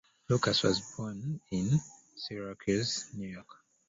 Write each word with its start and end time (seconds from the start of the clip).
Lucas 0.29 0.63
was 0.63 0.81
born 0.97 1.39
in 1.51 1.79
Syracuse, 2.15 3.05
New 3.13 3.27
York. 3.27 3.45